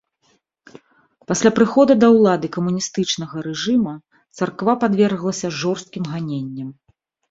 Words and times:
Пасля 1.31 1.51
прыхода 1.59 1.93
да 2.05 2.09
ўлады 2.15 2.47
камуністычнага 2.57 3.45
рэжыма 3.51 3.93
царква 4.43 4.73
падверглася 4.85 5.57
жорсткім 5.63 6.13
ганенням. 6.15 6.79